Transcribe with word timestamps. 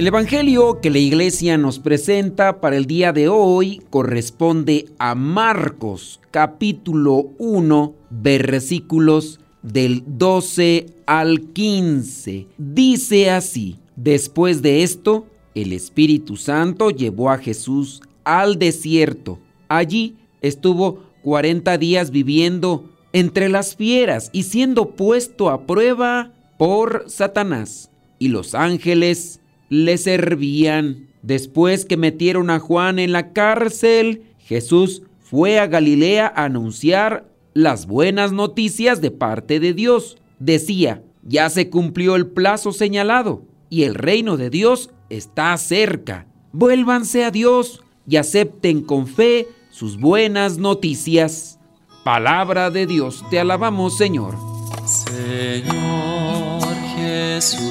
El 0.00 0.06
Evangelio 0.06 0.80
que 0.80 0.88
la 0.88 0.98
iglesia 0.98 1.58
nos 1.58 1.78
presenta 1.78 2.62
para 2.62 2.78
el 2.78 2.86
día 2.86 3.12
de 3.12 3.28
hoy 3.28 3.82
corresponde 3.90 4.86
a 4.98 5.14
Marcos 5.14 6.20
capítulo 6.30 7.32
1 7.36 7.94
versículos 8.08 9.40
del 9.60 10.02
12 10.06 10.86
al 11.04 11.42
15. 11.52 12.46
Dice 12.56 13.30
así, 13.30 13.76
después 13.94 14.62
de 14.62 14.84
esto, 14.84 15.26
el 15.54 15.74
Espíritu 15.74 16.38
Santo 16.38 16.88
llevó 16.88 17.28
a 17.28 17.36
Jesús 17.36 18.00
al 18.24 18.58
desierto. 18.58 19.38
Allí 19.68 20.16
estuvo 20.40 21.02
40 21.24 21.76
días 21.76 22.10
viviendo 22.10 22.88
entre 23.12 23.50
las 23.50 23.76
fieras 23.76 24.30
y 24.32 24.44
siendo 24.44 24.92
puesto 24.96 25.50
a 25.50 25.66
prueba 25.66 26.32
por 26.56 27.04
Satanás. 27.06 27.90
Y 28.18 28.28
los 28.28 28.54
ángeles 28.54 29.40
le 29.70 29.96
servían. 29.96 31.06
Después 31.22 31.86
que 31.86 31.96
metieron 31.96 32.50
a 32.50 32.58
Juan 32.58 32.98
en 32.98 33.12
la 33.12 33.32
cárcel, 33.32 34.24
Jesús 34.38 35.02
fue 35.20 35.58
a 35.58 35.66
Galilea 35.66 36.30
a 36.34 36.44
anunciar 36.44 37.30
las 37.54 37.86
buenas 37.86 38.32
noticias 38.32 39.00
de 39.00 39.10
parte 39.10 39.60
de 39.60 39.72
Dios. 39.72 40.18
Decía, 40.38 41.02
ya 41.22 41.48
se 41.48 41.70
cumplió 41.70 42.16
el 42.16 42.26
plazo 42.26 42.72
señalado 42.72 43.44
y 43.68 43.84
el 43.84 43.94
reino 43.94 44.36
de 44.36 44.50
Dios 44.50 44.90
está 45.08 45.56
cerca. 45.56 46.26
Vuélvanse 46.52 47.24
a 47.24 47.30
Dios 47.30 47.82
y 48.08 48.16
acepten 48.16 48.82
con 48.82 49.06
fe 49.06 49.46
sus 49.70 49.98
buenas 49.98 50.58
noticias. 50.58 51.60
Palabra 52.04 52.70
de 52.70 52.86
Dios, 52.86 53.24
te 53.30 53.38
alabamos 53.38 53.96
Señor. 53.96 54.36
Señor 54.86 56.74
Jesucristo 56.96 57.70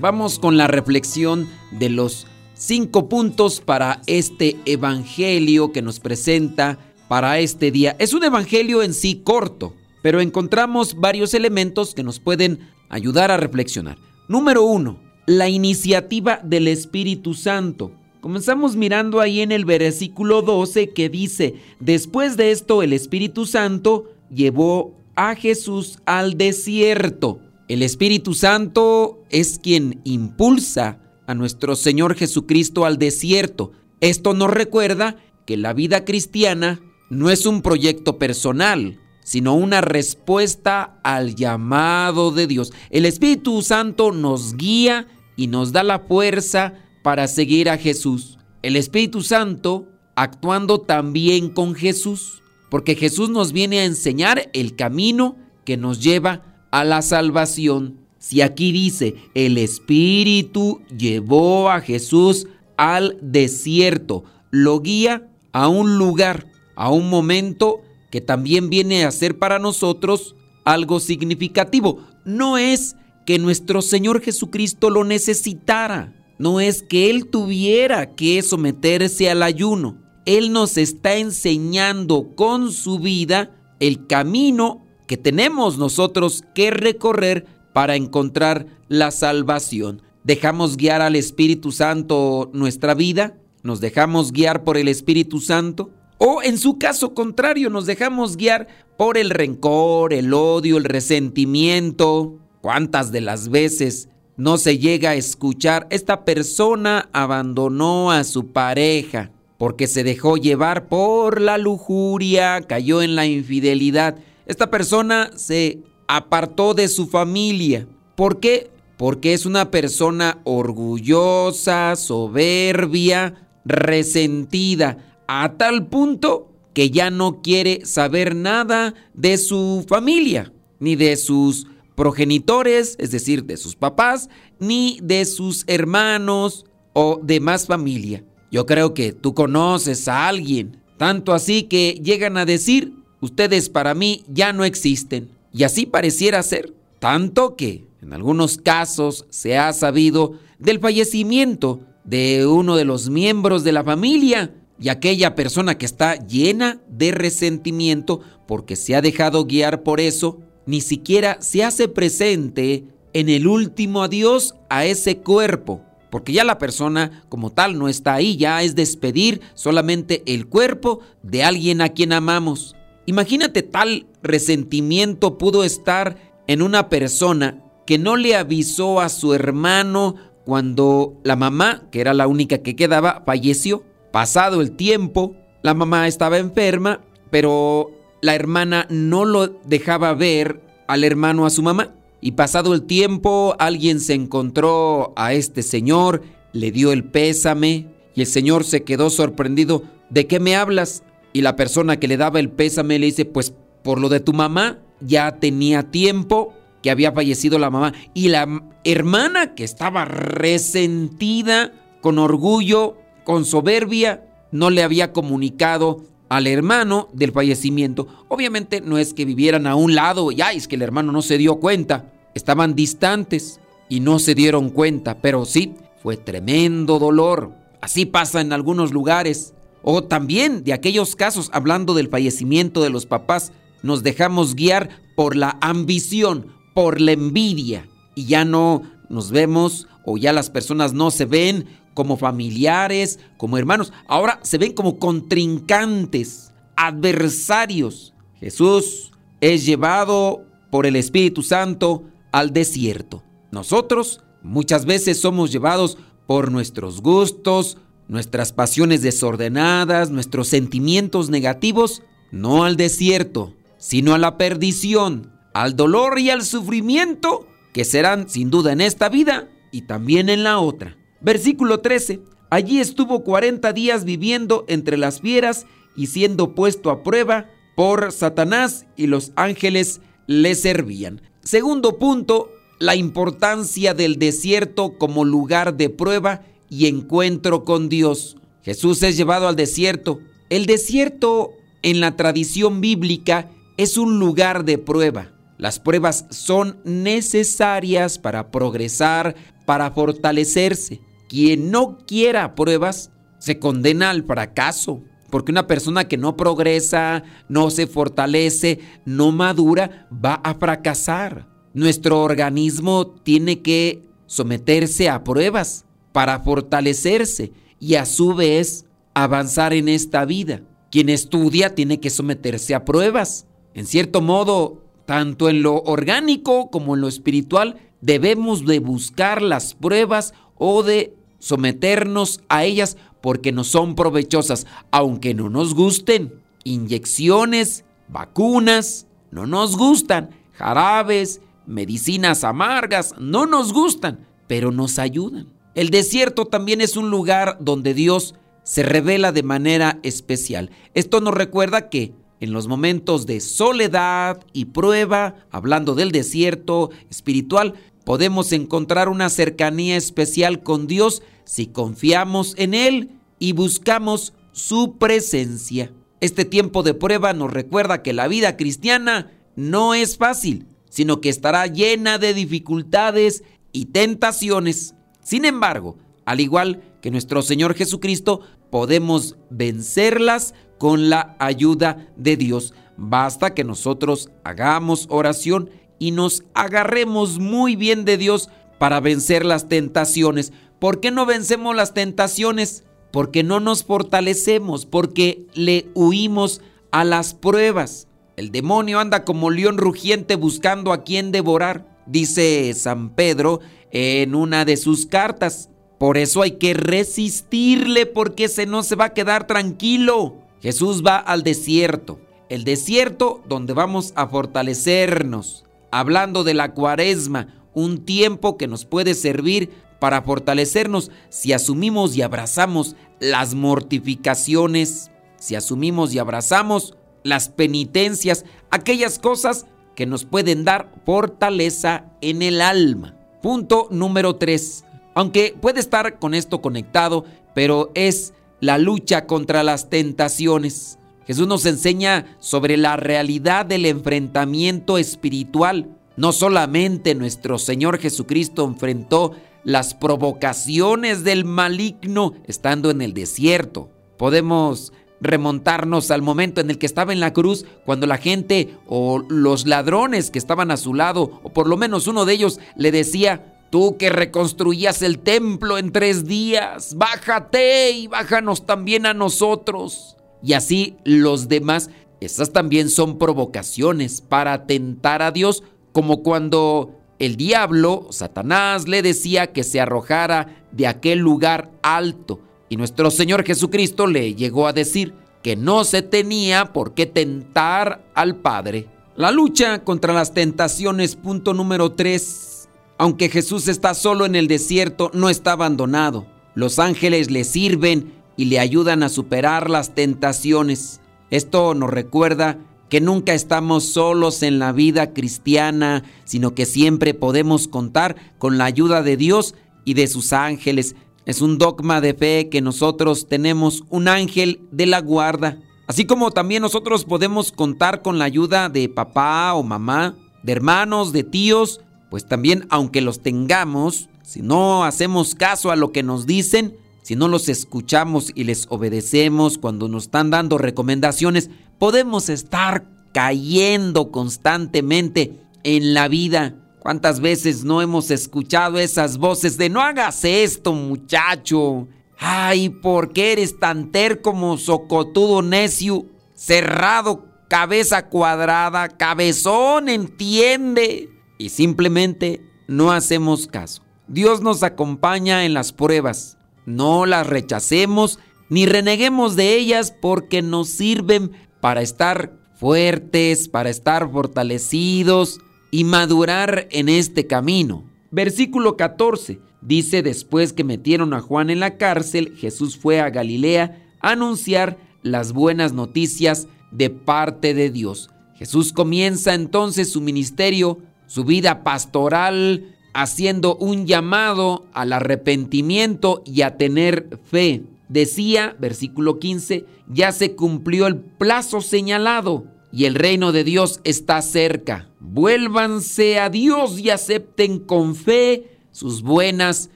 Vamos 0.00 0.38
con 0.38 0.56
la 0.56 0.66
reflexión 0.66 1.46
de 1.72 1.90
los 1.90 2.26
cinco 2.54 3.10
puntos 3.10 3.60
para 3.60 4.00
este 4.06 4.56
evangelio 4.64 5.72
que 5.72 5.82
nos 5.82 6.00
presenta 6.00 6.78
para 7.06 7.38
este 7.38 7.70
día. 7.70 7.96
Es 7.98 8.14
un 8.14 8.24
evangelio 8.24 8.82
en 8.82 8.94
sí 8.94 9.20
corto, 9.22 9.74
pero 10.00 10.22
encontramos 10.22 10.98
varios 10.98 11.34
elementos 11.34 11.94
que 11.94 12.02
nos 12.02 12.18
pueden 12.18 12.60
ayudar 12.88 13.30
a 13.30 13.36
reflexionar. 13.36 13.98
Número 14.26 14.62
uno, 14.62 14.98
la 15.26 15.50
iniciativa 15.50 16.40
del 16.42 16.68
Espíritu 16.68 17.34
Santo. 17.34 17.92
Comenzamos 18.22 18.76
mirando 18.76 19.20
ahí 19.20 19.42
en 19.42 19.52
el 19.52 19.66
versículo 19.66 20.40
12 20.40 20.94
que 20.94 21.10
dice, 21.10 21.56
después 21.78 22.38
de 22.38 22.52
esto 22.52 22.82
el 22.82 22.94
Espíritu 22.94 23.44
Santo 23.44 24.14
llevó 24.30 24.94
a 25.14 25.34
Jesús 25.34 25.98
al 26.06 26.38
desierto. 26.38 27.40
El 27.70 27.84
Espíritu 27.84 28.34
Santo 28.34 29.22
es 29.30 29.60
quien 29.60 30.00
impulsa 30.02 30.98
a 31.28 31.36
nuestro 31.36 31.76
Señor 31.76 32.16
Jesucristo 32.16 32.84
al 32.84 32.98
desierto. 32.98 33.70
Esto 34.00 34.34
nos 34.34 34.50
recuerda 34.50 35.18
que 35.46 35.56
la 35.56 35.72
vida 35.72 36.04
cristiana 36.04 36.80
no 37.10 37.30
es 37.30 37.46
un 37.46 37.62
proyecto 37.62 38.18
personal, 38.18 38.98
sino 39.22 39.54
una 39.54 39.82
respuesta 39.82 40.98
al 41.04 41.36
llamado 41.36 42.32
de 42.32 42.48
Dios. 42.48 42.72
El 42.90 43.06
Espíritu 43.06 43.62
Santo 43.62 44.10
nos 44.10 44.56
guía 44.56 45.06
y 45.36 45.46
nos 45.46 45.70
da 45.70 45.84
la 45.84 46.00
fuerza 46.00 46.74
para 47.04 47.28
seguir 47.28 47.70
a 47.70 47.78
Jesús. 47.78 48.36
El 48.62 48.74
Espíritu 48.74 49.22
Santo 49.22 49.86
actuando 50.16 50.80
también 50.80 51.50
con 51.50 51.76
Jesús, 51.76 52.42
porque 52.68 52.96
Jesús 52.96 53.30
nos 53.30 53.52
viene 53.52 53.78
a 53.78 53.84
enseñar 53.84 54.50
el 54.54 54.74
camino 54.74 55.36
que 55.64 55.76
nos 55.76 56.02
lleva 56.02 56.49
a 56.70 56.84
la 56.84 57.02
salvación. 57.02 57.98
Si 58.18 58.42
aquí 58.42 58.72
dice, 58.72 59.14
el 59.34 59.58
Espíritu 59.58 60.80
llevó 60.96 61.70
a 61.70 61.80
Jesús 61.80 62.46
al 62.76 63.18
desierto, 63.22 64.24
lo 64.50 64.80
guía 64.80 65.28
a 65.52 65.68
un 65.68 65.98
lugar, 65.98 66.46
a 66.76 66.90
un 66.90 67.08
momento 67.10 67.80
que 68.10 68.20
también 68.20 68.70
viene 68.70 69.04
a 69.04 69.10
ser 69.10 69.38
para 69.38 69.58
nosotros 69.58 70.34
algo 70.64 71.00
significativo. 71.00 72.00
No 72.24 72.58
es 72.58 72.96
que 73.26 73.38
nuestro 73.38 73.82
Señor 73.82 74.20
Jesucristo 74.20 74.90
lo 74.90 75.04
necesitara, 75.04 76.12
no 76.38 76.60
es 76.60 76.82
que 76.82 77.10
Él 77.10 77.26
tuviera 77.26 78.14
que 78.14 78.42
someterse 78.42 79.30
al 79.30 79.42
ayuno. 79.42 79.98
Él 80.26 80.52
nos 80.52 80.76
está 80.76 81.16
enseñando 81.16 82.34
con 82.34 82.72
su 82.72 82.98
vida 82.98 83.50
el 83.78 84.06
camino 84.06 84.86
que 85.10 85.16
tenemos 85.16 85.76
nosotros 85.76 86.44
que 86.54 86.70
recorrer 86.70 87.44
para 87.72 87.96
encontrar 87.96 88.66
la 88.86 89.10
salvación. 89.10 90.02
¿Dejamos 90.22 90.76
guiar 90.76 91.02
al 91.02 91.16
Espíritu 91.16 91.72
Santo 91.72 92.48
nuestra 92.52 92.94
vida? 92.94 93.34
¿Nos 93.64 93.80
dejamos 93.80 94.30
guiar 94.30 94.62
por 94.62 94.76
el 94.76 94.86
Espíritu 94.86 95.40
Santo? 95.40 95.90
O 96.18 96.44
en 96.44 96.58
su 96.58 96.78
caso 96.78 97.12
contrario, 97.12 97.70
nos 97.70 97.86
dejamos 97.86 98.36
guiar 98.36 98.68
por 98.96 99.18
el 99.18 99.30
rencor, 99.30 100.12
el 100.12 100.32
odio, 100.32 100.76
el 100.76 100.84
resentimiento. 100.84 102.38
¿Cuántas 102.60 103.10
de 103.10 103.20
las 103.20 103.48
veces 103.48 104.10
no 104.36 104.58
se 104.58 104.78
llega 104.78 105.10
a 105.10 105.16
escuchar 105.16 105.88
esta 105.90 106.24
persona 106.24 107.08
abandonó 107.12 108.12
a 108.12 108.22
su 108.22 108.52
pareja 108.52 109.32
porque 109.58 109.88
se 109.88 110.04
dejó 110.04 110.36
llevar 110.36 110.86
por 110.86 111.40
la 111.40 111.58
lujuria, 111.58 112.60
cayó 112.60 113.02
en 113.02 113.16
la 113.16 113.26
infidelidad? 113.26 114.14
Esta 114.50 114.68
persona 114.68 115.30
se 115.36 115.78
apartó 116.08 116.74
de 116.74 116.88
su 116.88 117.06
familia. 117.06 117.86
¿Por 118.16 118.40
qué? 118.40 118.68
Porque 118.96 119.32
es 119.32 119.46
una 119.46 119.70
persona 119.70 120.40
orgullosa, 120.42 121.94
soberbia, 121.94 123.48
resentida, 123.64 125.20
a 125.28 125.52
tal 125.56 125.86
punto 125.86 126.50
que 126.74 126.90
ya 126.90 127.12
no 127.12 127.42
quiere 127.42 127.86
saber 127.86 128.34
nada 128.34 128.94
de 129.14 129.38
su 129.38 129.84
familia, 129.86 130.52
ni 130.80 130.96
de 130.96 131.14
sus 131.14 131.68
progenitores, 131.94 132.96
es 132.98 133.12
decir, 133.12 133.44
de 133.44 133.56
sus 133.56 133.76
papás, 133.76 134.30
ni 134.58 134.98
de 135.00 135.26
sus 135.26 135.62
hermanos 135.68 136.66
o 136.92 137.20
demás 137.22 137.68
familia. 137.68 138.24
Yo 138.50 138.66
creo 138.66 138.94
que 138.94 139.12
tú 139.12 139.32
conoces 139.32 140.08
a 140.08 140.26
alguien, 140.26 140.82
tanto 140.98 141.34
así 141.34 141.62
que 141.62 142.00
llegan 142.02 142.36
a 142.36 142.44
decir, 142.44 142.99
ustedes 143.20 143.68
para 143.68 143.94
mí 143.94 144.24
ya 144.28 144.52
no 144.52 144.64
existen. 144.64 145.30
Y 145.52 145.64
así 145.64 145.86
pareciera 145.86 146.42
ser, 146.42 146.72
tanto 146.98 147.56
que 147.56 147.84
en 148.02 148.12
algunos 148.12 148.56
casos 148.56 149.26
se 149.30 149.58
ha 149.58 149.72
sabido 149.72 150.34
del 150.58 150.78
fallecimiento 150.78 151.80
de 152.04 152.46
uno 152.46 152.76
de 152.76 152.84
los 152.84 153.10
miembros 153.10 153.62
de 153.62 153.72
la 153.72 153.84
familia 153.84 154.54
Y 154.78 154.88
aquella 154.88 155.34
persona 155.34 155.76
que 155.76 155.84
está 155.84 156.14
llena 156.14 156.80
de 156.88 157.10
resentimiento 157.12 158.22
porque 158.46 158.76
se 158.76 158.96
ha 158.96 159.02
dejado 159.02 159.44
guiar 159.44 159.82
por 159.82 160.00
eso, 160.00 160.40
ni 160.64 160.80
siquiera 160.80 161.36
se 161.42 161.62
hace 161.62 161.86
presente 161.86 162.84
en 163.12 163.28
el 163.28 163.46
último 163.46 164.02
adiós 164.02 164.54
a 164.70 164.86
ese 164.86 165.18
cuerpo. 165.18 165.82
Porque 166.10 166.32
ya 166.32 166.44
la 166.44 166.56
persona 166.56 167.24
como 167.28 167.52
tal 167.52 167.78
no 167.78 167.88
está 167.88 168.14
ahí, 168.14 168.38
ya 168.38 168.62
es 168.62 168.74
despedir 168.74 169.42
solamente 169.54 170.22
el 170.26 170.46
cuerpo 170.46 171.00
de 171.22 171.44
alguien 171.44 171.82
a 171.82 171.90
quien 171.90 172.14
amamos. 172.14 172.74
Imagínate 173.10 173.64
tal 173.64 174.06
resentimiento 174.22 175.36
pudo 175.36 175.64
estar 175.64 176.14
en 176.46 176.62
una 176.62 176.88
persona 176.88 177.64
que 177.84 177.98
no 177.98 178.16
le 178.16 178.36
avisó 178.36 179.00
a 179.00 179.08
su 179.08 179.34
hermano 179.34 180.14
cuando 180.44 181.18
la 181.24 181.34
mamá, 181.34 181.88
que 181.90 182.00
era 182.00 182.14
la 182.14 182.28
única 182.28 182.58
que 182.58 182.76
quedaba, 182.76 183.24
falleció. 183.26 183.82
Pasado 184.12 184.60
el 184.60 184.76
tiempo, 184.76 185.34
la 185.64 185.74
mamá 185.74 186.06
estaba 186.06 186.38
enferma, 186.38 187.00
pero 187.32 187.90
la 188.22 188.36
hermana 188.36 188.86
no 188.90 189.24
lo 189.24 189.58
dejaba 189.64 190.14
ver 190.14 190.60
al 190.86 191.02
hermano 191.02 191.46
a 191.46 191.50
su 191.50 191.64
mamá. 191.64 191.96
Y 192.20 192.32
pasado 192.32 192.74
el 192.74 192.84
tiempo, 192.84 193.56
alguien 193.58 193.98
se 193.98 194.14
encontró 194.14 195.14
a 195.16 195.32
este 195.32 195.64
señor, 195.64 196.22
le 196.52 196.70
dio 196.70 196.92
el 196.92 197.02
pésame 197.02 197.88
y 198.14 198.20
el 198.20 198.28
señor 198.28 198.62
se 198.62 198.84
quedó 198.84 199.10
sorprendido. 199.10 199.82
¿De 200.10 200.28
qué 200.28 200.38
me 200.38 200.54
hablas? 200.54 201.02
Y 201.32 201.42
la 201.42 201.56
persona 201.56 201.98
que 201.98 202.08
le 202.08 202.16
daba 202.16 202.40
el 202.40 202.50
pésame 202.50 202.98
le 202.98 203.06
dice, 203.06 203.24
pues 203.24 203.54
por 203.82 204.00
lo 204.00 204.08
de 204.08 204.20
tu 204.20 204.32
mamá, 204.32 204.78
ya 205.00 205.36
tenía 205.36 205.90
tiempo 205.90 206.54
que 206.82 206.90
había 206.90 207.12
fallecido 207.12 207.58
la 207.58 207.70
mamá. 207.70 207.92
Y 208.14 208.28
la 208.28 208.46
hermana 208.84 209.54
que 209.54 209.64
estaba 209.64 210.04
resentida, 210.04 211.72
con 212.00 212.18
orgullo, 212.18 212.96
con 213.24 213.44
soberbia, 213.44 214.26
no 214.50 214.70
le 214.70 214.82
había 214.82 215.12
comunicado 215.12 216.04
al 216.28 216.46
hermano 216.46 217.08
del 217.12 217.32
fallecimiento. 217.32 218.06
Obviamente 218.28 218.80
no 218.80 218.98
es 218.98 219.14
que 219.14 219.24
vivieran 219.24 219.66
a 219.66 219.74
un 219.74 219.94
lado 219.94 220.32
y 220.32 220.40
es 220.40 220.68
que 220.68 220.76
el 220.76 220.82
hermano 220.82 221.12
no 221.12 221.22
se 221.22 221.38
dio 221.38 221.56
cuenta. 221.56 222.12
Estaban 222.34 222.74
distantes 222.74 223.60
y 223.88 224.00
no 224.00 224.18
se 224.18 224.34
dieron 224.34 224.70
cuenta, 224.70 225.18
pero 225.20 225.44
sí, 225.44 225.74
fue 226.02 226.16
tremendo 226.16 226.98
dolor. 226.98 227.52
Así 227.80 228.06
pasa 228.06 228.40
en 228.40 228.52
algunos 228.52 228.92
lugares. 228.92 229.54
O 229.82 230.04
también 230.04 230.64
de 230.64 230.72
aquellos 230.72 231.16
casos, 231.16 231.50
hablando 231.52 231.94
del 231.94 232.08
fallecimiento 232.08 232.82
de 232.82 232.90
los 232.90 233.06
papás, 233.06 233.52
nos 233.82 234.02
dejamos 234.02 234.54
guiar 234.54 234.90
por 235.16 235.36
la 235.36 235.58
ambición, 235.60 236.48
por 236.74 237.00
la 237.00 237.12
envidia 237.12 237.88
y 238.14 238.26
ya 238.26 238.44
no 238.44 238.82
nos 239.08 239.30
vemos 239.30 239.86
o 240.04 240.16
ya 240.16 240.32
las 240.32 240.50
personas 240.50 240.92
no 240.92 241.10
se 241.10 241.24
ven 241.24 241.66
como 241.94 242.16
familiares, 242.16 243.18
como 243.36 243.58
hermanos, 243.58 243.92
ahora 244.06 244.40
se 244.42 244.58
ven 244.58 244.72
como 244.72 244.98
contrincantes, 244.98 246.52
adversarios. 246.76 248.14
Jesús 248.38 249.12
es 249.40 249.66
llevado 249.66 250.44
por 250.70 250.86
el 250.86 250.96
Espíritu 250.96 251.42
Santo 251.42 252.04
al 252.32 252.52
desierto. 252.52 253.22
Nosotros 253.50 254.22
muchas 254.42 254.86
veces 254.86 255.20
somos 255.20 255.50
llevados 255.52 255.98
por 256.26 256.52
nuestros 256.52 257.02
gustos, 257.02 257.76
nuestras 258.10 258.52
pasiones 258.52 259.02
desordenadas, 259.02 260.10
nuestros 260.10 260.48
sentimientos 260.48 261.30
negativos, 261.30 262.02
no 262.32 262.64
al 262.64 262.76
desierto, 262.76 263.54
sino 263.78 264.14
a 264.14 264.18
la 264.18 264.36
perdición, 264.36 265.32
al 265.54 265.76
dolor 265.76 266.18
y 266.18 266.30
al 266.30 266.44
sufrimiento 266.44 267.46
que 267.72 267.84
serán 267.84 268.28
sin 268.28 268.50
duda 268.50 268.72
en 268.72 268.80
esta 268.80 269.08
vida 269.08 269.48
y 269.70 269.82
también 269.82 270.28
en 270.28 270.42
la 270.42 270.58
otra. 270.58 270.96
Versículo 271.20 271.78
13. 271.78 272.20
Allí 272.50 272.80
estuvo 272.80 273.22
40 273.22 273.72
días 273.72 274.04
viviendo 274.04 274.64
entre 274.66 274.96
las 274.96 275.20
fieras 275.20 275.66
y 275.96 276.08
siendo 276.08 276.56
puesto 276.56 276.90
a 276.90 277.04
prueba 277.04 277.48
por 277.76 278.10
Satanás 278.10 278.86
y 278.96 279.06
los 279.06 279.30
ángeles 279.36 280.00
le 280.26 280.56
servían. 280.56 281.22
Segundo 281.44 281.96
punto, 281.96 282.50
la 282.80 282.96
importancia 282.96 283.94
del 283.94 284.18
desierto 284.18 284.98
como 284.98 285.24
lugar 285.24 285.76
de 285.76 285.90
prueba 285.90 286.42
y 286.70 286.86
encuentro 286.86 287.64
con 287.64 287.88
Dios. 287.90 288.36
Jesús 288.62 289.02
es 289.02 289.16
llevado 289.16 289.48
al 289.48 289.56
desierto. 289.56 290.20
El 290.48 290.64
desierto 290.66 291.50
en 291.82 292.00
la 292.00 292.16
tradición 292.16 292.80
bíblica 292.80 293.50
es 293.76 293.98
un 293.98 294.18
lugar 294.18 294.64
de 294.64 294.78
prueba. 294.78 295.32
Las 295.58 295.78
pruebas 295.78 296.24
son 296.30 296.80
necesarias 296.84 298.18
para 298.18 298.50
progresar, 298.50 299.34
para 299.66 299.90
fortalecerse. 299.90 301.00
Quien 301.28 301.70
no 301.70 301.98
quiera 302.06 302.54
pruebas 302.54 303.10
se 303.38 303.58
condena 303.58 304.10
al 304.10 304.24
fracaso, 304.24 305.02
porque 305.30 305.52
una 305.52 305.66
persona 305.66 306.08
que 306.08 306.16
no 306.16 306.36
progresa, 306.36 307.24
no 307.48 307.70
se 307.70 307.86
fortalece, 307.86 308.80
no 309.04 309.32
madura, 309.32 310.08
va 310.12 310.34
a 310.34 310.54
fracasar. 310.54 311.46
Nuestro 311.72 312.22
organismo 312.22 313.06
tiene 313.06 313.60
que 313.60 314.02
someterse 314.26 315.08
a 315.08 315.22
pruebas 315.24 315.84
para 316.12 316.40
fortalecerse 316.40 317.52
y 317.78 317.94
a 317.94 318.06
su 318.06 318.34
vez 318.34 318.84
avanzar 319.14 319.72
en 319.72 319.88
esta 319.88 320.24
vida. 320.24 320.62
Quien 320.90 321.08
estudia 321.08 321.74
tiene 321.74 322.00
que 322.00 322.10
someterse 322.10 322.74
a 322.74 322.84
pruebas 322.84 323.46
en 323.74 323.86
cierto 323.86 324.20
modo, 324.20 324.82
tanto 325.06 325.48
en 325.48 325.62
lo 325.62 325.82
orgánico 325.82 326.70
como 326.70 326.94
en 326.94 327.02
lo 327.02 327.08
espiritual, 327.08 327.76
debemos 328.00 328.66
de 328.66 328.78
buscar 328.78 329.42
las 329.42 329.74
pruebas 329.74 330.34
o 330.56 330.82
de 330.82 331.16
someternos 331.38 332.40
a 332.48 332.64
ellas 332.64 332.96
porque 333.20 333.52
nos 333.52 333.68
son 333.68 333.94
provechosas, 333.94 334.66
aunque 334.90 335.34
no 335.34 335.48
nos 335.50 335.74
gusten. 335.74 336.42
Inyecciones, 336.64 337.84
vacunas, 338.08 339.06
no 339.30 339.46
nos 339.46 339.76
gustan. 339.76 340.30
Jarabes, 340.52 341.40
medicinas 341.66 342.44
amargas, 342.44 343.14
no 343.18 343.46
nos 343.46 343.72
gustan, 343.72 344.26
pero 344.46 344.72
nos 344.72 344.98
ayudan. 344.98 345.46
El 345.74 345.90
desierto 345.90 346.46
también 346.46 346.80
es 346.80 346.96
un 346.96 347.10
lugar 347.10 347.56
donde 347.60 347.94
Dios 347.94 348.34
se 348.64 348.82
revela 348.82 349.32
de 349.32 349.42
manera 349.42 349.98
especial. 350.02 350.70
Esto 350.94 351.20
nos 351.20 351.34
recuerda 351.34 351.88
que 351.88 352.12
en 352.40 352.52
los 352.52 352.66
momentos 352.68 353.26
de 353.26 353.40
soledad 353.40 354.44
y 354.52 354.66
prueba, 354.66 355.36
hablando 355.50 355.94
del 355.94 356.10
desierto 356.10 356.90
espiritual, 357.10 357.74
podemos 358.04 358.52
encontrar 358.52 359.08
una 359.08 359.28
cercanía 359.28 359.96
especial 359.96 360.62
con 360.62 360.86
Dios 360.86 361.22
si 361.44 361.66
confiamos 361.66 362.54
en 362.56 362.74
Él 362.74 363.10
y 363.38 363.52
buscamos 363.52 364.32
su 364.52 364.96
presencia. 364.98 365.92
Este 366.20 366.44
tiempo 366.44 366.82
de 366.82 366.94
prueba 366.94 367.32
nos 367.32 367.52
recuerda 367.52 368.02
que 368.02 368.12
la 368.12 368.26
vida 368.28 368.56
cristiana 368.56 369.32
no 369.56 369.94
es 369.94 370.16
fácil, 370.16 370.66
sino 370.88 371.20
que 371.20 371.28
estará 371.28 371.66
llena 371.66 372.18
de 372.18 372.34
dificultades 372.34 373.44
y 373.72 373.86
tentaciones. 373.86 374.94
Sin 375.30 375.44
embargo, 375.44 375.96
al 376.24 376.40
igual 376.40 376.82
que 377.00 377.12
nuestro 377.12 377.42
Señor 377.42 377.76
Jesucristo, 377.76 378.40
podemos 378.68 379.36
vencerlas 379.48 380.54
con 380.76 381.08
la 381.08 381.36
ayuda 381.38 382.08
de 382.16 382.36
Dios. 382.36 382.74
Basta 382.96 383.54
que 383.54 383.62
nosotros 383.62 384.32
hagamos 384.42 385.06
oración 385.08 385.70
y 386.00 386.10
nos 386.10 386.42
agarremos 386.52 387.38
muy 387.38 387.76
bien 387.76 388.04
de 388.04 388.16
Dios 388.16 388.48
para 388.80 388.98
vencer 388.98 389.44
las 389.44 389.68
tentaciones. 389.68 390.52
¿Por 390.80 390.98
qué 390.98 391.12
no 391.12 391.26
vencemos 391.26 391.76
las 391.76 391.94
tentaciones? 391.94 392.82
Porque 393.12 393.44
no 393.44 393.60
nos 393.60 393.84
fortalecemos, 393.84 394.84
porque 394.84 395.46
le 395.54 395.86
huimos 395.94 396.60
a 396.90 397.04
las 397.04 397.34
pruebas. 397.34 398.08
El 398.36 398.50
demonio 398.50 398.98
anda 398.98 399.24
como 399.24 399.50
león 399.50 399.78
rugiente 399.78 400.34
buscando 400.34 400.92
a 400.92 401.04
quien 401.04 401.30
devorar, 401.30 401.86
dice 402.06 402.74
San 402.74 403.10
Pedro 403.10 403.60
en 403.90 404.34
una 404.34 404.64
de 404.64 404.76
sus 404.76 405.06
cartas. 405.06 405.70
Por 405.98 406.16
eso 406.16 406.42
hay 406.42 406.52
que 406.52 406.74
resistirle 406.74 408.06
porque 408.06 408.48
se 408.48 408.66
no 408.66 408.82
se 408.82 408.96
va 408.96 409.06
a 409.06 409.14
quedar 409.14 409.46
tranquilo. 409.46 410.36
Jesús 410.62 411.02
va 411.04 411.16
al 411.16 411.42
desierto, 411.42 412.20
el 412.48 412.64
desierto 412.64 413.42
donde 413.48 413.72
vamos 413.72 414.12
a 414.16 414.26
fortalecernos, 414.26 415.64
hablando 415.90 416.44
de 416.44 416.54
la 416.54 416.74
cuaresma, 416.74 417.68
un 417.72 418.04
tiempo 418.04 418.56
que 418.56 418.66
nos 418.66 418.84
puede 418.84 419.14
servir 419.14 419.70
para 419.98 420.22
fortalecernos 420.22 421.10
si 421.28 421.52
asumimos 421.52 422.16
y 422.16 422.22
abrazamos 422.22 422.96
las 423.20 423.54
mortificaciones, 423.54 425.10
si 425.36 425.54
asumimos 425.54 426.14
y 426.14 426.18
abrazamos 426.18 426.94
las 427.22 427.48
penitencias, 427.48 428.44
aquellas 428.70 429.18
cosas 429.18 429.66
que 429.94 430.06
nos 430.06 430.24
pueden 430.24 430.64
dar 430.64 430.90
fortaleza 431.04 432.06
en 432.20 432.42
el 432.42 432.60
alma. 432.60 433.19
Punto 433.42 433.88
número 433.90 434.36
3. 434.36 434.84
Aunque 435.14 435.56
puede 435.60 435.80
estar 435.80 436.18
con 436.18 436.34
esto 436.34 436.60
conectado, 436.60 437.24
pero 437.54 437.90
es 437.94 438.34
la 438.60 438.78
lucha 438.78 439.26
contra 439.26 439.62
las 439.62 439.88
tentaciones. 439.88 440.98
Jesús 441.26 441.46
nos 441.46 441.64
enseña 441.66 442.36
sobre 442.38 442.76
la 442.76 442.96
realidad 442.96 443.66
del 443.66 443.86
enfrentamiento 443.86 444.98
espiritual. 444.98 445.96
No 446.16 446.32
solamente 446.32 447.14
nuestro 447.14 447.58
Señor 447.58 447.98
Jesucristo 447.98 448.64
enfrentó 448.64 449.32
las 449.64 449.94
provocaciones 449.94 451.24
del 451.24 451.44
maligno 451.44 452.34
estando 452.46 452.90
en 452.90 453.00
el 453.00 453.14
desierto. 453.14 453.90
Podemos 454.16 454.92
remontarnos 455.20 456.10
al 456.10 456.22
momento 456.22 456.60
en 456.60 456.70
el 456.70 456.78
que 456.78 456.86
estaba 456.86 457.12
en 457.12 457.20
la 457.20 457.32
cruz, 457.32 457.66
cuando 457.84 458.06
la 458.06 458.18
gente 458.18 458.76
o 458.86 459.18
los 459.28 459.66
ladrones 459.66 460.30
que 460.30 460.38
estaban 460.38 460.70
a 460.70 460.76
su 460.76 460.94
lado, 460.94 461.40
o 461.42 461.50
por 461.50 461.68
lo 461.68 461.76
menos 461.76 462.06
uno 462.06 462.24
de 462.24 462.32
ellos, 462.32 462.60
le 462.76 462.90
decía, 462.90 463.66
tú 463.70 463.96
que 463.98 464.10
reconstruías 464.10 465.02
el 465.02 465.18
templo 465.18 465.78
en 465.78 465.92
tres 465.92 466.26
días, 466.26 466.94
bájate 466.96 467.92
y 467.92 468.06
bájanos 468.06 468.66
también 468.66 469.06
a 469.06 469.14
nosotros. 469.14 470.16
Y 470.42 470.54
así 470.54 470.96
los 471.04 471.48
demás, 471.48 471.90
esas 472.20 472.52
también 472.52 472.88
son 472.88 473.18
provocaciones 473.18 474.20
para 474.20 474.66
tentar 474.66 475.22
a 475.22 475.30
Dios, 475.30 475.62
como 475.92 476.22
cuando 476.22 476.96
el 477.18 477.36
diablo, 477.36 478.06
Satanás, 478.10 478.88
le 478.88 479.02
decía 479.02 479.52
que 479.52 479.64
se 479.64 479.80
arrojara 479.80 480.64
de 480.72 480.86
aquel 480.86 481.18
lugar 481.18 481.70
alto 481.82 482.40
y 482.70 482.76
nuestro 482.76 483.10
Señor 483.10 483.44
Jesucristo 483.44 484.06
le 484.06 484.34
llegó 484.34 484.66
a 484.66 484.72
decir 484.72 485.12
que 485.42 485.56
no 485.56 485.84
se 485.84 486.02
tenía 486.02 486.72
por 486.72 486.94
qué 486.94 487.04
tentar 487.04 488.02
al 488.14 488.36
Padre. 488.36 488.86
La 489.16 489.32
lucha 489.32 489.82
contra 489.82 490.14
las 490.14 490.32
tentaciones, 490.32 491.16
punto 491.16 491.52
número 491.52 491.92
3. 491.92 492.68
Aunque 492.96 493.28
Jesús 493.28 493.66
está 493.66 493.92
solo 493.94 494.24
en 494.24 494.36
el 494.36 494.46
desierto, 494.46 495.10
no 495.12 495.28
está 495.28 495.52
abandonado. 495.52 496.26
Los 496.54 496.78
ángeles 496.78 497.30
le 497.30 497.42
sirven 497.42 498.12
y 498.36 498.44
le 498.44 498.60
ayudan 498.60 499.02
a 499.02 499.08
superar 499.08 499.68
las 499.68 499.94
tentaciones. 499.94 501.00
Esto 501.30 501.74
nos 501.74 501.90
recuerda 501.90 502.58
que 502.88 503.00
nunca 503.00 503.34
estamos 503.34 503.84
solos 503.84 504.42
en 504.44 504.60
la 504.60 504.72
vida 504.72 505.12
cristiana, 505.12 506.04
sino 506.24 506.54
que 506.54 506.66
siempre 506.66 507.14
podemos 507.14 507.66
contar 507.66 508.16
con 508.38 508.58
la 508.58 508.64
ayuda 508.64 509.02
de 509.02 509.16
Dios 509.16 509.54
y 509.84 509.94
de 509.94 510.06
sus 510.06 510.32
ángeles 510.32 510.94
es 511.26 511.40
un 511.40 511.58
dogma 511.58 512.00
de 512.00 512.14
fe 512.14 512.48
que 512.48 512.60
nosotros 512.60 513.26
tenemos 513.28 513.84
un 513.90 514.08
ángel 514.08 514.60
de 514.70 514.86
la 514.86 515.00
guarda. 515.00 515.58
Así 515.86 516.04
como 516.04 516.30
también 516.30 516.62
nosotros 516.62 517.04
podemos 517.04 517.52
contar 517.52 518.02
con 518.02 518.18
la 518.18 518.24
ayuda 518.24 518.68
de 518.68 518.88
papá 518.88 519.54
o 519.54 519.62
mamá, 519.62 520.14
de 520.42 520.52
hermanos, 520.52 521.12
de 521.12 521.24
tíos, 521.24 521.80
pues 522.10 522.26
también 522.26 522.66
aunque 522.70 523.00
los 523.00 523.20
tengamos, 523.20 524.08
si 524.22 524.42
no 524.42 524.84
hacemos 524.84 525.34
caso 525.34 525.70
a 525.70 525.76
lo 525.76 525.92
que 525.92 526.02
nos 526.02 526.26
dicen, 526.26 526.76
si 527.02 527.16
no 527.16 527.28
los 527.28 527.48
escuchamos 527.48 528.30
y 528.34 528.44
les 528.44 528.66
obedecemos 528.68 529.58
cuando 529.58 529.88
nos 529.88 530.04
están 530.04 530.30
dando 530.30 530.58
recomendaciones, 530.58 531.50
podemos 531.78 532.28
estar 532.28 532.86
cayendo 533.12 534.12
constantemente 534.12 535.40
en 535.64 535.94
la 535.94 536.08
vida 536.08 536.54
¿Cuántas 536.80 537.20
veces 537.20 537.62
no 537.62 537.82
hemos 537.82 538.10
escuchado 538.10 538.78
esas 538.78 539.18
voces 539.18 539.58
de 539.58 539.68
no 539.68 539.82
hagas 539.82 540.24
esto, 540.24 540.72
muchacho? 540.72 541.88
Ay, 542.18 542.70
¿por 542.70 543.12
qué 543.12 543.32
eres 543.32 543.58
tan 543.58 543.92
terco 543.92 544.30
como 544.30 544.56
socotudo 544.56 545.42
necio? 545.42 546.06
Cerrado, 546.34 547.26
cabeza 547.48 548.08
cuadrada, 548.08 548.88
cabezón, 548.88 549.90
entiende. 549.90 551.10
Y 551.36 551.50
simplemente 551.50 552.40
no 552.66 552.92
hacemos 552.92 553.46
caso. 553.46 553.82
Dios 554.08 554.40
nos 554.40 554.62
acompaña 554.62 555.44
en 555.44 555.52
las 555.52 555.72
pruebas. 555.72 556.38
No 556.64 557.04
las 557.04 557.26
rechacemos 557.26 558.18
ni 558.48 558.64
reneguemos 558.64 559.36
de 559.36 559.54
ellas 559.54 559.94
porque 560.00 560.40
nos 560.40 560.70
sirven 560.70 561.32
para 561.60 561.82
estar 561.82 562.32
fuertes, 562.54 563.48
para 563.48 563.68
estar 563.68 564.10
fortalecidos 564.10 565.40
y 565.70 565.84
madurar 565.84 566.66
en 566.70 566.88
este 566.88 567.26
camino. 567.26 567.84
Versículo 568.10 568.76
14 568.76 569.40
dice, 569.62 570.02
después 570.02 570.52
que 570.52 570.64
metieron 570.64 571.14
a 571.14 571.20
Juan 571.20 571.50
en 571.50 571.60
la 571.60 571.76
cárcel, 571.76 572.34
Jesús 572.36 572.76
fue 572.76 573.00
a 573.00 573.10
Galilea 573.10 573.82
a 574.00 574.10
anunciar 574.12 574.78
las 575.02 575.32
buenas 575.32 575.72
noticias 575.72 576.48
de 576.70 576.90
parte 576.90 577.54
de 577.54 577.70
Dios. 577.70 578.10
Jesús 578.36 578.72
comienza 578.72 579.34
entonces 579.34 579.92
su 579.92 580.00
ministerio, 580.00 580.78
su 581.06 581.24
vida 581.24 581.62
pastoral, 581.62 582.74
haciendo 582.94 583.56
un 583.56 583.86
llamado 583.86 584.66
al 584.72 584.92
arrepentimiento 584.92 586.22
y 586.24 586.42
a 586.42 586.56
tener 586.56 587.18
fe. 587.30 587.62
Decía, 587.88 588.56
versículo 588.58 589.18
15, 589.18 589.66
ya 589.88 590.12
se 590.12 590.34
cumplió 590.34 590.86
el 590.86 590.96
plazo 590.96 591.60
señalado 591.60 592.44
y 592.72 592.84
el 592.84 592.94
reino 592.94 593.32
de 593.32 593.44
Dios 593.44 593.80
está 593.84 594.22
cerca. 594.22 594.89
Vuélvanse 595.00 596.20
a 596.20 596.28
Dios 596.28 596.78
y 596.78 596.90
acepten 596.90 597.58
con 597.58 597.96
fe 597.96 598.58
sus 598.70 599.02
buenas 599.02 599.70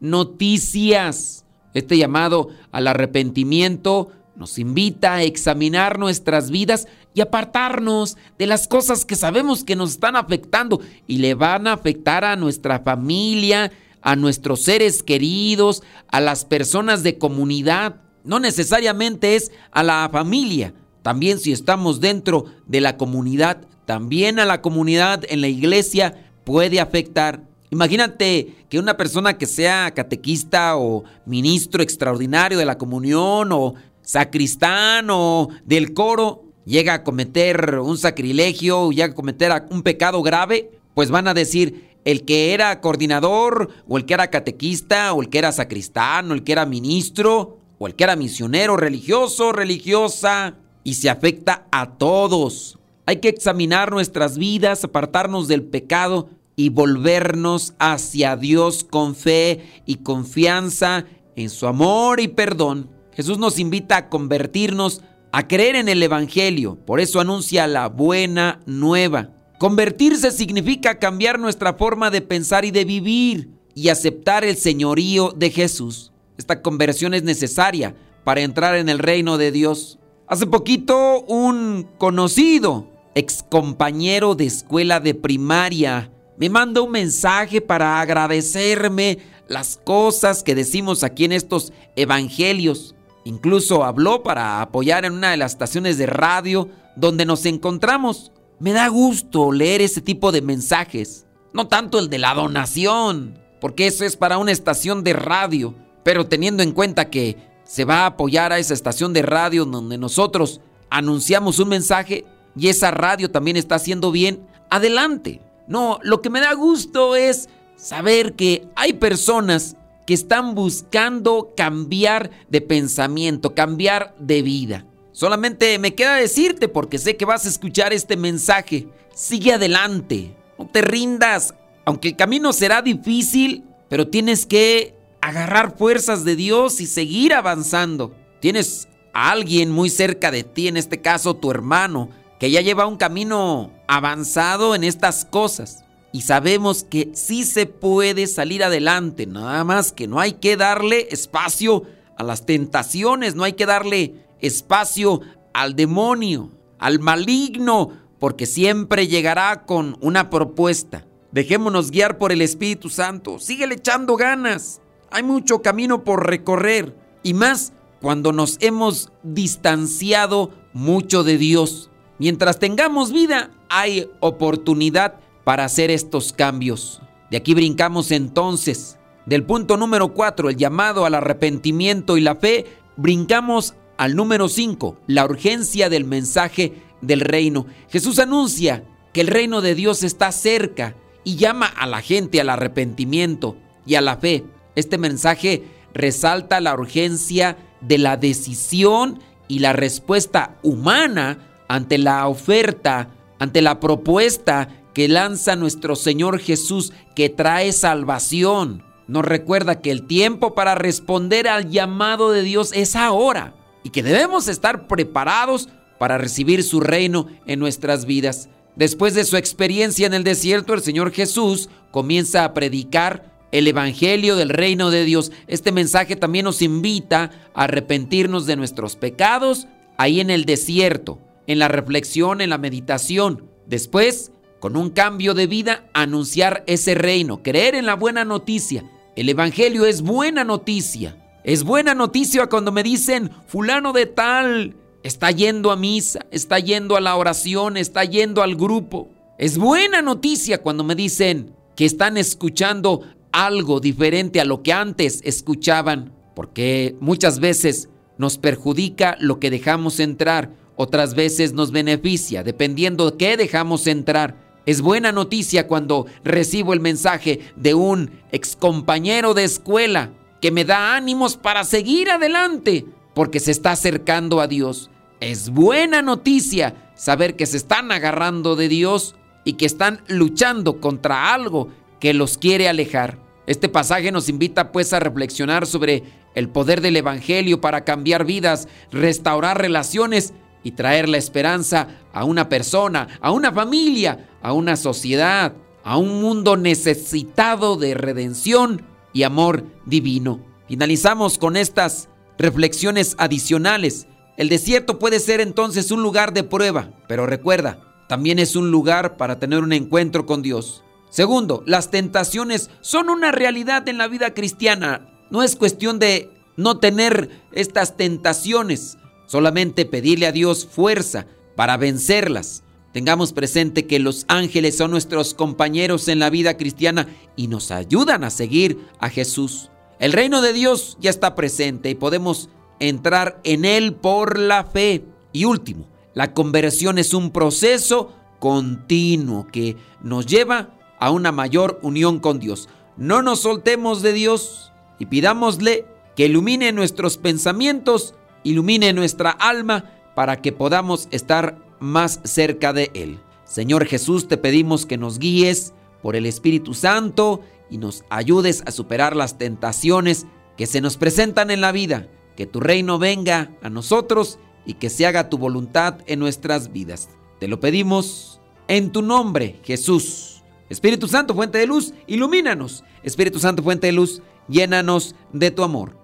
noticias. 0.00 1.44
Este 1.74 1.98
llamado 1.98 2.48
al 2.72 2.86
arrepentimiento 2.86 4.10
nos 4.34 4.58
invita 4.58 5.14
a 5.14 5.22
examinar 5.22 5.98
nuestras 5.98 6.50
vidas 6.50 6.88
y 7.12 7.20
apartarnos 7.20 8.16
de 8.38 8.46
las 8.46 8.66
cosas 8.66 9.04
que 9.04 9.14
sabemos 9.14 9.62
que 9.62 9.76
nos 9.76 9.90
están 9.90 10.16
afectando 10.16 10.80
y 11.06 11.18
le 11.18 11.34
van 11.34 11.66
a 11.66 11.74
afectar 11.74 12.24
a 12.24 12.34
nuestra 12.36 12.80
familia, 12.80 13.72
a 14.00 14.16
nuestros 14.16 14.62
seres 14.62 15.02
queridos, 15.02 15.82
a 16.08 16.20
las 16.20 16.46
personas 16.46 17.02
de 17.02 17.18
comunidad. 17.18 18.00
No 18.24 18.40
necesariamente 18.40 19.36
es 19.36 19.52
a 19.70 19.82
la 19.82 20.08
familia, 20.10 20.72
también 21.02 21.38
si 21.38 21.52
estamos 21.52 22.00
dentro 22.00 22.46
de 22.66 22.80
la 22.80 22.96
comunidad, 22.96 23.66
también 23.86 24.38
a 24.38 24.44
la 24.44 24.60
comunidad 24.60 25.24
en 25.28 25.40
la 25.40 25.48
iglesia 25.48 26.30
puede 26.44 26.80
afectar. 26.80 27.42
Imagínate 27.70 28.54
que 28.68 28.78
una 28.78 28.96
persona 28.96 29.36
que 29.36 29.46
sea 29.46 29.92
catequista 29.94 30.76
o 30.76 31.04
ministro 31.26 31.82
extraordinario 31.82 32.58
de 32.58 32.64
la 32.64 32.78
comunión 32.78 33.50
o 33.52 33.74
sacristán 34.02 35.08
o 35.10 35.48
del 35.64 35.92
coro 35.92 36.44
llega 36.64 36.94
a 36.94 37.02
cometer 37.02 37.78
un 37.80 37.98
sacrilegio 37.98 38.80
o 38.80 38.92
llega 38.92 39.12
a 39.12 39.14
cometer 39.14 39.52
un 39.70 39.82
pecado 39.82 40.22
grave, 40.22 40.70
pues 40.94 41.10
van 41.10 41.28
a 41.28 41.34
decir, 41.34 41.94
el 42.04 42.24
que 42.24 42.52
era 42.52 42.80
coordinador 42.80 43.70
o 43.88 43.96
el 43.96 44.04
que 44.04 44.14
era 44.14 44.30
catequista 44.30 45.12
o 45.12 45.22
el 45.22 45.28
que 45.28 45.38
era 45.38 45.52
sacristán 45.52 46.30
o 46.30 46.34
el 46.34 46.44
que 46.44 46.52
era 46.52 46.66
ministro 46.66 47.58
o 47.78 47.86
el 47.86 47.94
que 47.94 48.04
era 48.04 48.14
misionero 48.14 48.76
religioso, 48.76 49.52
religiosa, 49.52 50.54
y 50.84 50.94
se 50.94 51.10
afecta 51.10 51.66
a 51.72 51.92
todos. 51.98 52.78
Hay 53.06 53.16
que 53.16 53.28
examinar 53.28 53.90
nuestras 53.90 54.38
vidas, 54.38 54.84
apartarnos 54.84 55.46
del 55.46 55.62
pecado 55.62 56.30
y 56.56 56.70
volvernos 56.70 57.74
hacia 57.78 58.36
Dios 58.36 58.84
con 58.84 59.14
fe 59.14 59.82
y 59.84 59.96
confianza 59.96 61.04
en 61.36 61.50
su 61.50 61.66
amor 61.66 62.20
y 62.20 62.28
perdón. 62.28 62.90
Jesús 63.12 63.38
nos 63.38 63.58
invita 63.58 63.96
a 63.96 64.08
convertirnos, 64.08 65.02
a 65.32 65.46
creer 65.48 65.76
en 65.76 65.88
el 65.88 66.02
Evangelio. 66.02 66.76
Por 66.86 67.00
eso 67.00 67.20
anuncia 67.20 67.66
la 67.66 67.88
buena 67.88 68.60
nueva. 68.66 69.30
Convertirse 69.58 70.30
significa 70.30 70.98
cambiar 70.98 71.38
nuestra 71.38 71.74
forma 71.74 72.10
de 72.10 72.22
pensar 72.22 72.64
y 72.64 72.70
de 72.70 72.84
vivir 72.84 73.50
y 73.74 73.88
aceptar 73.88 74.44
el 74.44 74.56
señorío 74.56 75.32
de 75.36 75.50
Jesús. 75.50 76.12
Esta 76.38 76.62
conversión 76.62 77.14
es 77.14 77.22
necesaria 77.22 77.94
para 78.24 78.40
entrar 78.40 78.76
en 78.76 78.88
el 78.88 78.98
reino 78.98 79.38
de 79.38 79.52
Dios. 79.52 79.98
Hace 80.26 80.46
poquito 80.46 81.20
un 81.22 81.88
conocido, 81.98 82.90
ex 83.14 83.42
compañero 83.42 84.34
de 84.34 84.46
escuela 84.46 85.00
de 85.00 85.14
primaria, 85.14 86.10
me 86.36 86.48
mandó 86.48 86.84
un 86.84 86.90
mensaje 86.90 87.60
para 87.60 88.00
agradecerme 88.00 89.18
las 89.48 89.76
cosas 89.76 90.42
que 90.42 90.54
decimos 90.54 91.04
aquí 91.04 91.24
en 91.24 91.32
estos 91.32 91.72
evangelios. 91.96 92.94
Incluso 93.24 93.84
habló 93.84 94.22
para 94.22 94.60
apoyar 94.60 95.04
en 95.04 95.12
una 95.12 95.30
de 95.30 95.36
las 95.36 95.52
estaciones 95.52 95.96
de 95.96 96.06
radio 96.06 96.68
donde 96.96 97.24
nos 97.24 97.46
encontramos. 97.46 98.32
Me 98.58 98.72
da 98.72 98.88
gusto 98.88 99.52
leer 99.52 99.80
ese 99.80 100.00
tipo 100.00 100.32
de 100.32 100.42
mensajes. 100.42 101.26
No 101.52 101.68
tanto 101.68 101.98
el 101.98 102.10
de 102.10 102.18
la 102.18 102.34
donación, 102.34 103.38
porque 103.60 103.86
eso 103.86 104.04
es 104.04 104.16
para 104.16 104.38
una 104.38 104.52
estación 104.52 105.04
de 105.04 105.12
radio. 105.12 105.74
Pero 106.02 106.26
teniendo 106.26 106.62
en 106.62 106.72
cuenta 106.72 107.10
que 107.10 107.36
se 107.64 107.84
va 107.84 108.00
a 108.00 108.06
apoyar 108.06 108.52
a 108.52 108.58
esa 108.58 108.74
estación 108.74 109.12
de 109.12 109.22
radio 109.22 109.64
donde 109.64 109.98
nosotros 109.98 110.60
anunciamos 110.90 111.58
un 111.60 111.68
mensaje 111.68 112.24
y 112.56 112.68
esa 112.68 112.90
radio 112.90 113.30
también 113.30 113.56
está 113.56 113.76
haciendo 113.76 114.10
bien, 114.12 114.46
adelante. 114.70 115.40
No, 115.66 115.98
lo 116.02 116.20
que 116.20 116.30
me 116.30 116.40
da 116.40 116.52
gusto 116.54 117.16
es 117.16 117.48
saber 117.76 118.34
que 118.34 118.68
hay 118.76 118.94
personas 118.94 119.76
que 120.06 120.14
están 120.14 120.54
buscando 120.54 121.52
cambiar 121.56 122.30
de 122.48 122.60
pensamiento, 122.60 123.54
cambiar 123.54 124.14
de 124.18 124.42
vida. 124.42 124.84
Solamente 125.12 125.78
me 125.78 125.94
queda 125.94 126.16
decirte, 126.16 126.68
porque 126.68 126.98
sé 126.98 127.16
que 127.16 127.24
vas 127.24 127.46
a 127.46 127.48
escuchar 127.48 127.92
este 127.92 128.16
mensaje, 128.16 128.88
sigue 129.14 129.52
adelante, 129.52 130.36
no 130.58 130.66
te 130.66 130.82
rindas, 130.82 131.54
aunque 131.84 132.08
el 132.08 132.16
camino 132.16 132.52
será 132.52 132.82
difícil, 132.82 133.64
pero 133.88 134.08
tienes 134.08 134.44
que 134.44 134.94
agarrar 135.20 135.76
fuerzas 135.76 136.24
de 136.24 136.36
Dios 136.36 136.80
y 136.80 136.86
seguir 136.86 137.32
avanzando. 137.32 138.14
Tienes 138.40 138.88
a 139.12 139.30
alguien 139.30 139.70
muy 139.70 139.88
cerca 139.88 140.30
de 140.30 140.42
ti, 140.42 140.68
en 140.68 140.76
este 140.76 141.00
caso 141.00 141.36
tu 141.36 141.50
hermano, 141.50 142.10
que 142.38 142.50
ya 142.50 142.60
lleva 142.60 142.86
un 142.86 142.96
camino 142.96 143.70
avanzado 143.86 144.74
en 144.74 144.84
estas 144.84 145.24
cosas. 145.24 145.84
Y 146.12 146.22
sabemos 146.22 146.84
que 146.84 147.10
sí 147.14 147.44
se 147.44 147.66
puede 147.66 148.26
salir 148.26 148.62
adelante, 148.62 149.26
nada 149.26 149.64
más 149.64 149.92
que 149.92 150.06
no 150.06 150.20
hay 150.20 150.34
que 150.34 150.56
darle 150.56 151.08
espacio 151.10 151.82
a 152.16 152.22
las 152.22 152.46
tentaciones, 152.46 153.34
no 153.34 153.42
hay 153.42 153.54
que 153.54 153.66
darle 153.66 154.24
espacio 154.40 155.20
al 155.52 155.74
demonio, 155.74 156.50
al 156.78 157.00
maligno, 157.00 157.90
porque 158.20 158.46
siempre 158.46 159.08
llegará 159.08 159.64
con 159.66 159.96
una 160.00 160.30
propuesta. 160.30 161.04
Dejémonos 161.32 161.90
guiar 161.90 162.16
por 162.16 162.30
el 162.30 162.42
Espíritu 162.42 162.90
Santo, 162.90 163.40
síguele 163.40 163.74
echando 163.74 164.16
ganas. 164.16 164.80
Hay 165.10 165.24
mucho 165.24 165.62
camino 165.62 166.04
por 166.04 166.28
recorrer 166.28 166.96
y 167.24 167.34
más 167.34 167.72
cuando 168.00 168.32
nos 168.32 168.58
hemos 168.60 169.10
distanciado 169.22 170.50
mucho 170.72 171.24
de 171.24 171.38
Dios. 171.38 171.90
Mientras 172.18 172.58
tengamos 172.58 173.12
vida, 173.12 173.50
hay 173.68 174.10
oportunidad 174.20 175.14
para 175.44 175.64
hacer 175.64 175.90
estos 175.90 176.32
cambios. 176.32 177.02
De 177.30 177.36
aquí 177.36 177.54
brincamos 177.54 178.10
entonces 178.10 178.98
del 179.26 179.44
punto 179.44 179.76
número 179.76 180.12
4, 180.12 180.50
el 180.50 180.56
llamado 180.56 181.06
al 181.06 181.14
arrepentimiento 181.14 182.16
y 182.16 182.20
la 182.20 182.36
fe, 182.36 182.66
brincamos 182.96 183.74
al 183.96 184.16
número 184.16 184.48
5, 184.48 184.98
la 185.06 185.24
urgencia 185.24 185.88
del 185.88 186.04
mensaje 186.04 186.74
del 187.00 187.20
reino. 187.20 187.66
Jesús 187.88 188.18
anuncia 188.18 188.84
que 189.12 189.20
el 189.22 189.28
reino 189.28 189.60
de 189.60 189.74
Dios 189.74 190.02
está 190.02 190.30
cerca 190.30 190.94
y 191.24 191.36
llama 191.36 191.66
a 191.66 191.86
la 191.86 192.02
gente 192.02 192.40
al 192.40 192.50
arrepentimiento 192.50 193.56
y 193.86 193.94
a 193.94 194.00
la 194.00 194.18
fe. 194.18 194.44
Este 194.74 194.98
mensaje 194.98 195.64
resalta 195.94 196.60
la 196.60 196.74
urgencia 196.74 197.56
de 197.80 197.98
la 197.98 198.16
decisión 198.16 199.20
y 199.48 199.60
la 199.60 199.72
respuesta 199.72 200.58
humana 200.62 201.53
ante 201.68 201.98
la 201.98 202.26
oferta, 202.28 203.10
ante 203.38 203.62
la 203.62 203.80
propuesta 203.80 204.68
que 204.94 205.08
lanza 205.08 205.56
nuestro 205.56 205.96
Señor 205.96 206.38
Jesús 206.38 206.92
que 207.14 207.28
trae 207.28 207.72
salvación 207.72 208.84
nos 209.06 209.24
recuerda 209.24 209.80
que 209.80 209.90
el 209.90 210.06
tiempo 210.06 210.54
para 210.54 210.74
responder 210.74 211.46
al 211.48 211.70
llamado 211.70 212.30
de 212.30 212.42
Dios 212.42 212.70
es 212.72 212.96
ahora 212.96 213.54
y 213.82 213.90
que 213.90 214.02
debemos 214.02 214.48
estar 214.48 214.86
preparados 214.86 215.68
para 215.98 216.16
recibir 216.16 216.62
su 216.62 216.80
reino 216.80 217.26
en 217.46 217.58
nuestras 217.58 218.06
vidas. 218.06 218.48
Después 218.76 219.14
de 219.14 219.24
su 219.24 219.36
experiencia 219.36 220.06
en 220.06 220.14
el 220.14 220.24
desierto, 220.24 220.74
el 220.74 220.82
Señor 220.82 221.12
Jesús 221.12 221.68
comienza 221.90 222.44
a 222.44 222.54
predicar 222.54 223.32
el 223.52 223.68
Evangelio 223.68 224.36
del 224.36 224.48
reino 224.48 224.90
de 224.90 225.04
Dios. 225.04 225.30
Este 225.46 225.70
mensaje 225.70 226.16
también 226.16 226.46
nos 226.46 226.62
invita 226.62 227.30
a 227.54 227.64
arrepentirnos 227.64 228.46
de 228.46 228.56
nuestros 228.56 228.96
pecados 228.96 229.68
ahí 229.96 230.18
en 230.18 230.30
el 230.30 230.44
desierto, 230.44 231.20
en 231.46 231.58
la 231.58 231.68
reflexión, 231.68 232.40
en 232.40 232.50
la 232.50 232.58
meditación. 232.58 233.50
Después, 233.66 234.32
con 234.60 234.76
un 234.76 234.90
cambio 234.90 235.34
de 235.34 235.46
vida, 235.46 235.88
anunciar 235.92 236.64
ese 236.66 236.94
reino, 236.94 237.42
creer 237.42 237.74
en 237.74 237.86
la 237.86 237.94
buena 237.94 238.24
noticia 238.24 238.84
el 239.16 239.28
Evangelio 239.28 239.86
es 239.86 240.02
buena 240.02 240.42
noticia. 240.42 241.16
Es 241.44 241.62
buena 241.62 241.94
noticia 241.94 242.48
cuando 242.48 242.72
me 242.72 242.82
dicen, 242.82 243.30
fulano 243.46 243.92
de 243.92 244.06
tal, 244.06 244.74
está 245.04 245.30
yendo 245.30 245.70
a 245.70 245.76
misa, 245.76 246.26
está 246.32 246.58
yendo 246.58 246.96
a 246.96 247.00
la 247.00 247.14
oración, 247.14 247.76
está 247.76 248.04
yendo 248.04 248.42
al 248.42 248.56
grupo. 248.56 249.10
Es 249.38 249.56
buena 249.56 250.02
noticia 250.02 250.62
cuando 250.62 250.82
me 250.82 250.96
dicen 250.96 251.54
que 251.76 251.84
están 251.84 252.16
escuchando 252.16 253.02
algo 253.30 253.78
diferente 253.78 254.40
a 254.40 254.44
lo 254.44 254.62
que 254.62 254.72
antes 254.72 255.20
escuchaban, 255.22 256.12
porque 256.34 256.96
muchas 256.98 257.38
veces 257.38 257.88
nos 258.18 258.38
perjudica 258.38 259.16
lo 259.20 259.38
que 259.38 259.50
dejamos 259.50 260.00
entrar, 260.00 260.50
otras 260.76 261.14
veces 261.14 261.52
nos 261.52 261.70
beneficia, 261.70 262.42
dependiendo 262.42 263.10
de 263.10 263.16
qué 263.16 263.36
dejamos 263.36 263.86
entrar. 263.86 264.36
Es 264.66 264.80
buena 264.80 265.12
noticia 265.12 265.66
cuando 265.66 266.06
recibo 266.24 266.72
el 266.72 266.80
mensaje 266.80 267.40
de 267.56 267.74
un 267.74 268.10
excompañero 268.32 269.34
de 269.34 269.44
escuela 269.44 270.10
que 270.40 270.50
me 270.50 270.64
da 270.64 270.96
ánimos 270.96 271.36
para 271.36 271.64
seguir 271.64 272.10
adelante 272.10 272.86
porque 273.14 273.40
se 273.40 273.50
está 273.50 273.72
acercando 273.72 274.40
a 274.40 274.46
Dios. 274.46 274.90
Es 275.20 275.50
buena 275.50 276.02
noticia 276.02 276.92
saber 276.96 277.36
que 277.36 277.46
se 277.46 277.56
están 277.56 277.92
agarrando 277.92 278.56
de 278.56 278.68
Dios 278.68 279.14
y 279.44 279.54
que 279.54 279.66
están 279.66 280.02
luchando 280.08 280.80
contra 280.80 281.32
algo 281.32 281.68
que 282.00 282.14
los 282.14 282.38
quiere 282.38 282.68
alejar. 282.68 283.18
Este 283.46 283.68
pasaje 283.68 284.10
nos 284.10 284.28
invita 284.28 284.72
pues 284.72 284.92
a 284.92 285.00
reflexionar 285.00 285.66
sobre 285.66 286.02
el 286.34 286.48
poder 286.48 286.80
del 286.80 286.96
Evangelio 286.96 287.60
para 287.60 287.84
cambiar 287.84 288.24
vidas, 288.24 288.68
restaurar 288.90 289.60
relaciones 289.60 290.34
y 290.64 290.72
traer 290.72 291.08
la 291.08 291.18
esperanza 291.18 291.86
a 292.12 292.24
una 292.24 292.48
persona, 292.48 293.06
a 293.20 293.30
una 293.30 293.52
familia, 293.52 294.30
a 294.42 294.52
una 294.52 294.76
sociedad, 294.76 295.54
a 295.84 295.98
un 295.98 296.20
mundo 296.20 296.56
necesitado 296.56 297.76
de 297.76 297.94
redención 297.94 298.82
y 299.12 299.22
amor 299.22 299.64
divino. 299.86 300.40
Finalizamos 300.66 301.38
con 301.38 301.56
estas 301.56 302.08
reflexiones 302.38 303.14
adicionales. 303.18 304.08
El 304.36 304.48
desierto 304.48 304.98
puede 304.98 305.20
ser 305.20 305.40
entonces 305.40 305.90
un 305.92 306.02
lugar 306.02 306.32
de 306.32 306.42
prueba, 306.42 306.90
pero 307.06 307.26
recuerda, 307.26 307.78
también 308.08 308.38
es 308.38 308.56
un 308.56 308.70
lugar 308.70 309.16
para 309.16 309.38
tener 309.38 309.60
un 309.60 309.72
encuentro 309.72 310.26
con 310.26 310.42
Dios. 310.42 310.82
Segundo, 311.10 311.62
las 311.66 311.90
tentaciones 311.90 312.70
son 312.80 313.08
una 313.08 313.30
realidad 313.30 313.88
en 313.88 313.98
la 313.98 314.08
vida 314.08 314.34
cristiana. 314.34 315.06
No 315.30 315.42
es 315.42 315.54
cuestión 315.54 315.98
de 315.98 316.30
no 316.56 316.78
tener 316.78 317.30
estas 317.52 317.96
tentaciones, 317.96 318.98
solamente 319.26 319.86
pedirle 319.86 320.26
a 320.26 320.32
Dios 320.32 320.66
fuerza 320.66 321.26
para 321.56 321.76
vencerlas. 321.76 322.62
Tengamos 322.92 323.32
presente 323.32 323.86
que 323.86 323.98
los 323.98 324.24
ángeles 324.28 324.76
son 324.76 324.92
nuestros 324.92 325.34
compañeros 325.34 326.06
en 326.08 326.20
la 326.20 326.30
vida 326.30 326.56
cristiana 326.56 327.08
y 327.34 327.48
nos 327.48 327.70
ayudan 327.70 328.22
a 328.22 328.30
seguir 328.30 328.78
a 329.00 329.08
Jesús. 329.08 329.70
El 329.98 330.12
reino 330.12 330.40
de 330.40 330.52
Dios 330.52 330.96
ya 331.00 331.10
está 331.10 331.34
presente 331.34 331.90
y 331.90 331.94
podemos 331.94 332.48
entrar 332.78 333.40
en 333.44 333.64
él 333.64 333.94
por 333.94 334.38
la 334.38 334.64
fe. 334.64 335.04
Y 335.32 335.44
último, 335.44 335.88
la 336.14 336.32
conversión 336.34 336.98
es 336.98 337.14
un 337.14 337.30
proceso 337.30 338.12
continuo 338.38 339.48
que 339.50 339.76
nos 340.02 340.26
lleva 340.26 340.74
a 341.00 341.10
una 341.10 341.32
mayor 341.32 341.80
unión 341.82 342.20
con 342.20 342.38
Dios. 342.38 342.68
No 342.96 343.22
nos 343.22 343.40
soltemos 343.40 344.02
de 344.02 344.12
Dios 344.12 344.72
y 344.98 345.06
pidámosle 345.06 345.86
que 346.14 346.26
ilumine 346.26 346.70
nuestros 346.70 347.16
pensamientos 347.18 348.14
ilumine 348.44 348.92
nuestra 348.92 349.30
alma 349.30 349.90
para 350.14 350.40
que 350.40 350.52
podamos 350.52 351.08
estar 351.10 351.58
más 351.80 352.20
cerca 352.24 352.72
de 352.72 352.90
Él. 352.94 353.18
Señor 353.44 353.86
Jesús, 353.86 354.28
te 354.28 354.36
pedimos 354.36 354.86
que 354.86 354.96
nos 354.96 355.18
guíes 355.18 355.74
por 356.02 356.16
el 356.16 356.26
Espíritu 356.26 356.74
Santo 356.74 357.40
y 357.70 357.78
nos 357.78 358.04
ayudes 358.10 358.62
a 358.66 358.70
superar 358.70 359.16
las 359.16 359.38
tentaciones 359.38 360.26
que 360.56 360.66
se 360.66 360.80
nos 360.80 360.96
presentan 360.96 361.50
en 361.50 361.60
la 361.60 361.72
vida. 361.72 362.08
Que 362.36 362.46
tu 362.46 362.60
reino 362.60 362.98
venga 362.98 363.50
a 363.62 363.70
nosotros 363.70 364.38
y 364.66 364.74
que 364.74 364.90
se 364.90 365.06
haga 365.06 365.28
tu 365.28 365.38
voluntad 365.38 365.98
en 366.06 366.18
nuestras 366.18 366.72
vidas. 366.72 367.08
Te 367.38 367.48
lo 367.48 367.60
pedimos 367.60 368.40
en 368.68 368.90
tu 368.90 369.02
nombre, 369.02 369.60
Jesús. 369.62 370.42
Espíritu 370.68 371.06
Santo, 371.08 371.34
fuente 371.34 371.58
de 371.58 371.66
luz, 371.66 371.92
ilumínanos. 372.06 372.84
Espíritu 373.02 373.38
Santo, 373.38 373.62
fuente 373.62 373.88
de 373.88 373.92
luz, 373.92 374.22
llénanos 374.48 375.14
de 375.32 375.50
tu 375.50 375.62
amor. 375.62 376.03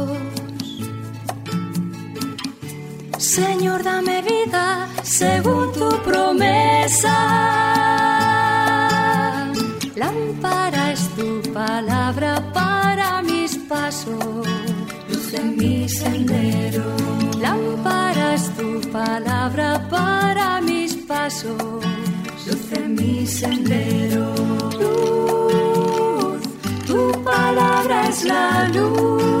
Señor, 3.31 3.81
dame 3.81 4.21
vida 4.23 4.89
según 5.03 5.71
tu 5.71 5.87
promesa. 6.03 7.15
Lámpara 9.95 10.91
es 10.91 11.07
tu 11.15 11.41
palabra 11.53 12.51
para 12.51 13.21
mis 13.21 13.55
pasos, 13.69 14.45
luz 15.07 15.33
en 15.33 15.55
mi 15.55 15.87
sendero. 15.87 16.83
Lámpara 17.39 18.33
es 18.33 18.49
tu 18.57 18.81
palabra 18.91 19.87
para 19.89 20.59
mis 20.59 20.93
pasos 20.95 21.85
luz 22.45 22.71
en 22.73 22.95
mi 22.95 23.25
sendero. 23.25 24.35
Luz, 24.81 26.41
tu 26.85 27.23
palabra 27.23 28.09
es 28.09 28.25
la 28.25 28.67
luz. 28.67 29.40